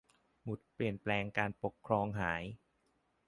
[0.43, 2.43] หมุดเปลี่ยนแปลงการปกครองหาย